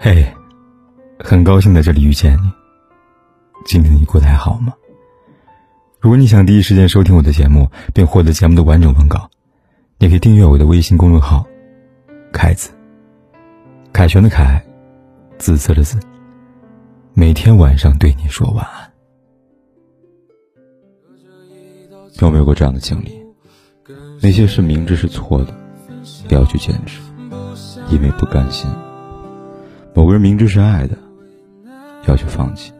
[0.00, 0.24] 嘿，
[1.18, 2.52] 很高兴在这里遇见你。
[3.64, 4.72] 今天你过得还好吗？
[5.98, 9.28] 如果你想第一时间收听我的节目，并获得节目的完整文稿，
[9.98, 11.44] 你可以订阅我的微信公众号
[12.32, 12.70] “凯子”。
[13.92, 14.64] 凯旋的凯，
[15.36, 15.98] 紫色的紫。
[17.12, 18.92] 每天晚上对你说晚安。
[22.20, 23.20] 有没有过这样的经历？
[24.22, 25.52] 那些事明知是错的，
[26.28, 27.00] 也要去坚持，
[27.90, 28.70] 因为不甘心。
[29.98, 30.96] 某个人明知是爱的，
[32.06, 32.72] 要去放弃，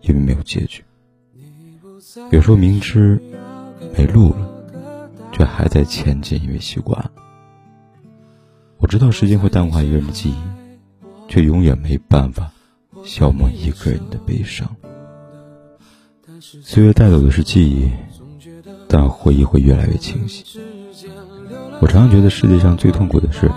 [0.00, 0.82] 因为没有结局。
[2.32, 3.22] 有时候明知
[3.96, 4.50] 没路了，
[5.30, 7.12] 却还在前进，因为习惯了。
[8.78, 10.34] 我知道时间会淡化一个人的记忆，
[11.28, 12.50] 却永远没办法
[13.04, 14.68] 消磨一个人的悲伤。
[16.40, 17.88] 岁月带走的是记忆，
[18.88, 20.58] 但回忆会越来越清晰。
[21.80, 23.48] 我常常觉得世界上最痛苦的事，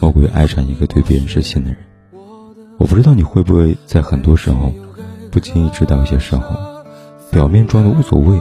[0.00, 1.78] 莫过于爱上一个对别人失信的人。
[2.84, 4.70] 我不知道你会不会在很多时候
[5.30, 6.54] 不经意知道一些时候，
[7.30, 8.38] 表面装的无所谓，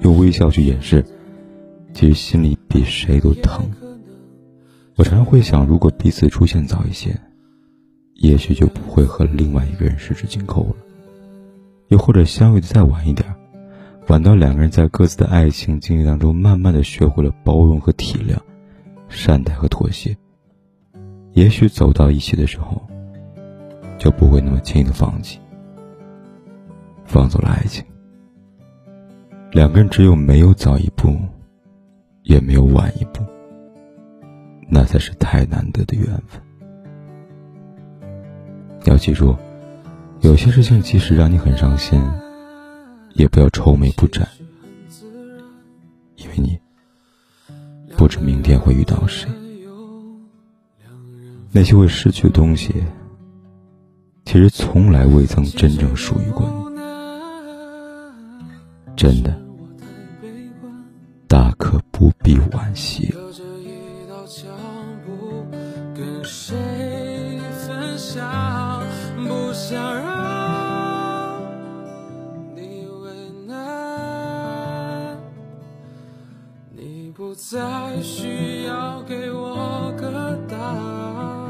[0.00, 1.04] 用微笑去掩饰，
[1.92, 3.70] 其实心里比谁都疼。
[4.96, 7.14] 我常常会想，如果彼此出现早一些，
[8.14, 10.76] 也许就不会和另外一个人十指紧扣了；
[11.88, 13.28] 又或者相遇的再晚一点，
[14.08, 18.38] 晚到两个人在各自的爱情经历当中，慢慢的学会了包容和体谅，
[19.10, 20.16] 善待和妥协，
[21.34, 22.89] 也许走到一起的时候。
[24.00, 25.38] 就不会那么轻易的放弃，
[27.04, 27.84] 放走了爱情。
[29.52, 31.14] 两个人只有没有早一步，
[32.22, 33.22] 也没有晚一步，
[34.70, 36.40] 那才是太难得的缘分。
[38.86, 39.36] 要记住，
[40.22, 42.02] 有些事情即使让你很伤心，
[43.12, 44.26] 也不要愁眉不展，
[46.16, 46.58] 因为你
[47.98, 49.30] 不知明天会遇到谁。
[51.52, 52.74] 那些会失去的东西。
[54.32, 56.78] 其实从来未曾真正属于过你，
[58.96, 59.36] 真的，
[61.26, 63.12] 大可不必惋惜。
[77.12, 81.49] 不再需要给我个答案。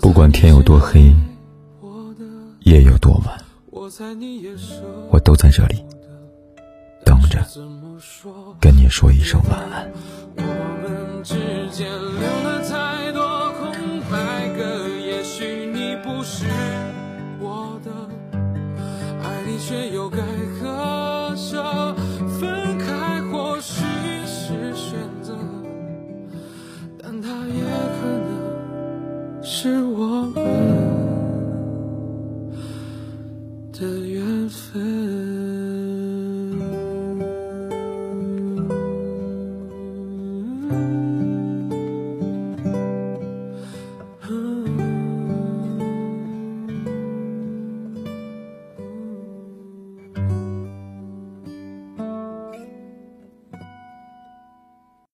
[0.00, 1.14] 不管天有多黑，
[2.60, 3.44] 夜有多晚，
[5.10, 5.84] 我都在这里
[7.04, 7.44] 等着，
[8.60, 9.90] 跟你说一声晚安。
[10.36, 10.42] 我
[10.82, 11.34] 们之
[11.70, 16.46] 间留了太多空白格，也许你不是
[17.40, 17.90] 我的，
[19.22, 20.18] 爱你却又该。
[33.78, 35.46] 的缘分。